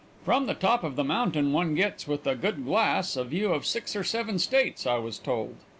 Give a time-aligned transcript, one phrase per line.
[0.25, 3.67] From the top of the mountain one gets, with a good glass, a view of
[3.67, 5.57] six or seven states, I was told.